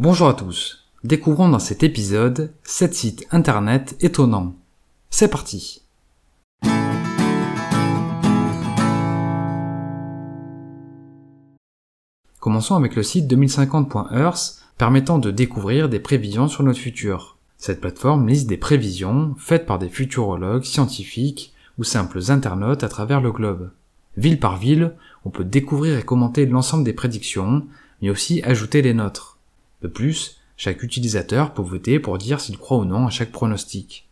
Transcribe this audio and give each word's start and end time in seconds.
Bonjour 0.00 0.28
à 0.28 0.34
tous. 0.34 0.88
Découvrons 1.02 1.48
dans 1.48 1.58
cet 1.58 1.82
épisode 1.82 2.54
7 2.62 2.94
sites 2.94 3.26
internet 3.32 3.96
étonnants. 3.98 4.54
C'est 5.10 5.26
parti. 5.26 5.82
Commençons 12.38 12.76
avec 12.76 12.94
le 12.94 13.02
site 13.02 13.28
2050.earth 13.28 14.62
permettant 14.78 15.18
de 15.18 15.32
découvrir 15.32 15.88
des 15.88 15.98
prévisions 15.98 16.46
sur 16.46 16.62
notre 16.62 16.78
futur. 16.78 17.36
Cette 17.56 17.80
plateforme 17.80 18.28
liste 18.28 18.46
des 18.46 18.56
prévisions 18.56 19.34
faites 19.36 19.66
par 19.66 19.80
des 19.80 19.88
futurologues, 19.88 20.62
scientifiques 20.62 21.52
ou 21.76 21.82
simples 21.82 22.30
internautes 22.30 22.84
à 22.84 22.88
travers 22.88 23.20
le 23.20 23.32
globe. 23.32 23.72
Ville 24.16 24.38
par 24.38 24.58
ville, 24.58 24.94
on 25.24 25.30
peut 25.30 25.44
découvrir 25.44 25.98
et 25.98 26.04
commenter 26.04 26.46
l'ensemble 26.46 26.84
des 26.84 26.92
prédictions, 26.92 27.66
mais 28.00 28.10
aussi 28.10 28.44
ajouter 28.44 28.80
les 28.80 28.94
nôtres. 28.94 29.37
De 29.82 29.88
plus, 29.88 30.38
chaque 30.56 30.82
utilisateur 30.82 31.54
peut 31.54 31.62
voter 31.62 32.00
pour 32.00 32.18
dire 32.18 32.40
s'il 32.40 32.58
croit 32.58 32.78
ou 32.78 32.84
non 32.84 33.06
à 33.06 33.10
chaque 33.10 33.32
pronostic. 33.32 34.08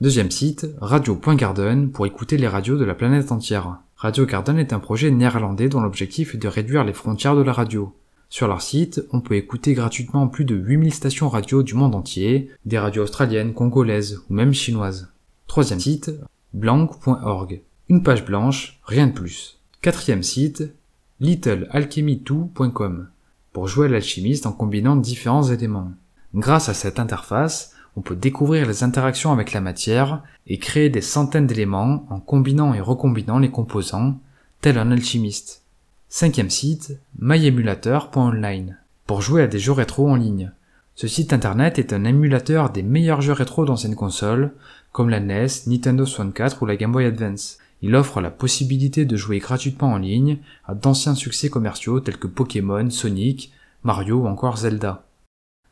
Deuxième 0.00 0.30
site, 0.30 0.66
radio.garden 0.80 1.90
pour 1.90 2.06
écouter 2.06 2.38
les 2.38 2.48
radios 2.48 2.78
de 2.78 2.84
la 2.84 2.94
planète 2.94 3.32
entière. 3.32 3.80
Radio 3.96 4.24
Garden 4.24 4.56
est 4.56 4.72
un 4.72 4.78
projet 4.78 5.10
néerlandais 5.10 5.68
dont 5.68 5.82
l'objectif 5.82 6.34
est 6.34 6.38
de 6.38 6.48
réduire 6.48 6.84
les 6.84 6.94
frontières 6.94 7.36
de 7.36 7.42
la 7.42 7.52
radio. 7.52 7.94
Sur 8.30 8.48
leur 8.48 8.62
site, 8.62 9.02
on 9.12 9.20
peut 9.20 9.34
écouter 9.34 9.74
gratuitement 9.74 10.28
plus 10.28 10.46
de 10.46 10.54
8000 10.54 10.94
stations 10.94 11.28
radio 11.28 11.62
du 11.62 11.74
monde 11.74 11.94
entier, 11.94 12.48
des 12.64 12.78
radios 12.78 13.02
australiennes, 13.02 13.52
congolaises 13.52 14.22
ou 14.30 14.34
même 14.34 14.54
chinoises. 14.54 15.12
Troisième 15.48 15.80
site, 15.80 16.12
blanc.org. 16.54 17.60
Une 17.88 18.02
page 18.02 18.24
blanche, 18.24 18.80
rien 18.84 19.08
de 19.08 19.12
plus. 19.12 19.58
Quatrième 19.82 20.22
site, 20.22 20.72
littlealchemy2.com. 21.20 23.08
Pour 23.52 23.66
jouer 23.66 23.86
à 23.86 23.90
l'alchimiste 23.90 24.46
en 24.46 24.52
combinant 24.52 24.96
différents 24.96 25.42
éléments. 25.42 25.90
Grâce 26.34 26.68
à 26.68 26.74
cette 26.74 27.00
interface, 27.00 27.74
on 27.96 28.00
peut 28.00 28.14
découvrir 28.14 28.66
les 28.66 28.84
interactions 28.84 29.32
avec 29.32 29.52
la 29.52 29.60
matière 29.60 30.22
et 30.46 30.58
créer 30.58 30.88
des 30.88 31.00
centaines 31.00 31.48
d'éléments 31.48 32.06
en 32.10 32.20
combinant 32.20 32.72
et 32.74 32.80
recombinant 32.80 33.40
les 33.40 33.50
composants, 33.50 34.18
tel 34.60 34.78
un 34.78 34.92
alchimiste. 34.92 35.62
Cinquième 36.08 36.50
site, 36.50 36.98
myemulator.online, 37.18 38.78
pour 39.06 39.22
jouer 39.22 39.42
à 39.42 39.46
des 39.48 39.58
jeux 39.58 39.72
rétro 39.72 40.08
en 40.08 40.16
ligne. 40.16 40.52
Ce 40.94 41.08
site 41.08 41.32
internet 41.32 41.78
est 41.78 41.92
un 41.92 42.04
émulateur 42.04 42.70
des 42.70 42.82
meilleurs 42.82 43.22
jeux 43.22 43.32
rétro 43.32 43.64
d'anciennes 43.64 43.96
consoles, 43.96 44.52
comme 44.92 45.08
la 45.08 45.20
NES, 45.20 45.46
Nintendo 45.66 46.04
64 46.04 46.62
ou 46.62 46.66
la 46.66 46.76
Game 46.76 46.92
Boy 46.92 47.06
Advance. 47.06 47.58
Il 47.82 47.94
offre 47.96 48.20
la 48.20 48.30
possibilité 48.30 49.04
de 49.04 49.16
jouer 49.16 49.38
gratuitement 49.38 49.92
en 49.92 49.98
ligne 49.98 50.38
à 50.66 50.74
d'anciens 50.74 51.14
succès 51.14 51.48
commerciaux 51.48 52.00
tels 52.00 52.18
que 52.18 52.26
Pokémon, 52.26 52.90
Sonic, 52.90 53.52
Mario 53.82 54.18
ou 54.18 54.26
encore 54.26 54.58
Zelda. 54.58 55.06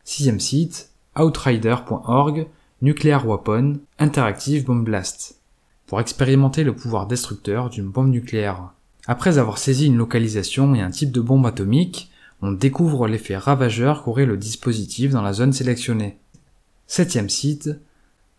Sixième 0.05 0.41
site, 0.41 0.91
outrider.org, 1.19 2.47
Nuclear 2.81 3.27
Weapon, 3.27 3.81
Interactive 3.99 4.65
Bomb 4.65 4.85
Blast, 4.85 5.41
pour 5.87 6.01
expérimenter 6.01 6.65
le 6.65 6.75
pouvoir 6.75 7.07
destructeur 7.07 7.69
d'une 7.69 7.89
bombe 7.89 8.11
nucléaire. 8.11 8.73
Après 9.07 9.39
avoir 9.39 9.59
saisi 9.59 9.87
une 9.87 9.97
localisation 9.97 10.75
et 10.75 10.81
un 10.81 10.91
type 10.91 11.13
de 11.13 11.21
bombe 11.21 11.47
atomique, 11.47 12.11
on 12.41 12.53
découvre 12.53 13.09
l'effet 13.09 13.37
ravageur 13.37 14.03
qu'aurait 14.03 14.27
le 14.27 14.37
dispositif 14.37 15.11
dans 15.11 15.23
la 15.23 15.33
zone 15.33 15.53
sélectionnée. 15.53 16.19
Septième 16.87 17.29
site, 17.29 17.71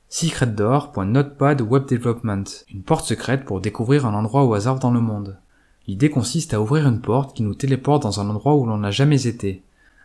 secretdoor.notepad 0.10 1.62
web 1.62 1.86
development, 1.88 2.66
une 2.74 2.82
porte 2.82 3.06
secrète 3.06 3.46
pour 3.46 3.62
découvrir 3.62 4.08
un 4.08 4.16
endroit 4.16 4.44
au 4.44 4.56
hasard 4.56 4.80
dans 4.80 4.90
le 4.90 5.00
monde. 5.00 5.38
L'idée 5.88 6.10
consiste 6.10 6.56
à 6.56 6.62
ouvrir 6.62 6.88
une 6.88 7.00
porte 7.00 7.36
qui 7.36 7.44
nous 7.44 7.54
téléporte 7.54 8.04
dans 8.04 8.20
un 8.20 8.28
endroit 8.28 8.56
où 8.56 8.66
l'on 8.66 8.80
n'a 8.80 8.90
jamais 8.90 9.28
été. 9.28 9.62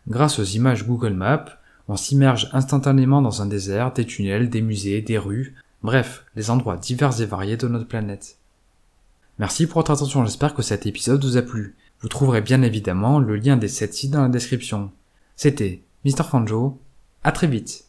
Grâce 0.06 0.38
aux 0.38 0.44
images 0.44 0.86
Google 0.86 1.14
Maps, 1.14 1.46
on 1.88 1.96
s'immerge 1.96 2.50
instantanément 2.52 3.22
dans 3.22 3.40
un 3.40 3.46
désert, 3.46 3.92
des 3.94 4.04
tunnels, 4.04 4.50
des 4.50 4.60
musées, 4.60 5.00
des 5.00 5.16
rues, 5.16 5.54
bref, 5.82 6.26
les 6.36 6.50
endroits 6.50 6.76
divers 6.76 7.18
et 7.22 7.26
variés 7.26 7.56
de 7.56 7.68
notre 7.68 7.88
planète. 7.88 8.36
Merci 9.38 9.66
pour 9.66 9.80
votre 9.80 9.90
attention, 9.92 10.22
j'espère 10.24 10.54
que 10.54 10.62
cet 10.62 10.84
épisode 10.84 11.24
vous 11.24 11.38
a 11.38 11.42
plu. 11.42 11.76
Vous 12.00 12.08
trouverez 12.08 12.42
bien 12.42 12.60
évidemment 12.60 13.20
le 13.20 13.36
lien 13.36 13.56
des 13.56 13.68
7 13.68 13.94
sites 13.94 14.10
dans 14.10 14.22
la 14.22 14.28
description. 14.28 14.90
C'était 15.34 15.82
Mr. 16.04 16.24
Fanjo, 16.24 16.78
à 17.22 17.32
très 17.32 17.46
vite 17.46 17.86